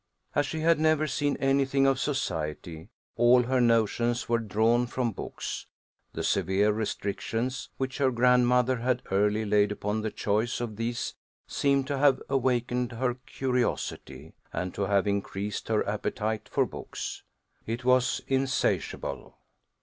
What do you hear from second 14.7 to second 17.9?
to have increased her appetite for books it